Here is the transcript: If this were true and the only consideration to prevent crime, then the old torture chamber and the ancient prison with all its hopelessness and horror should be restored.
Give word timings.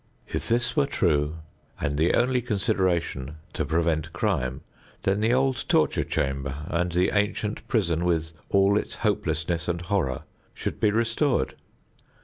If 0.27 0.49
this 0.49 0.75
were 0.75 0.87
true 0.87 1.35
and 1.79 1.95
the 1.95 2.15
only 2.15 2.41
consideration 2.41 3.35
to 3.53 3.63
prevent 3.63 4.11
crime, 4.13 4.61
then 5.03 5.19
the 5.19 5.31
old 5.31 5.63
torture 5.69 6.03
chamber 6.03 6.63
and 6.65 6.91
the 6.91 7.11
ancient 7.11 7.67
prison 7.67 8.03
with 8.03 8.33
all 8.49 8.79
its 8.79 8.95
hopelessness 9.05 9.67
and 9.67 9.79
horror 9.79 10.23
should 10.55 10.79
be 10.79 10.89
restored. 10.89 11.55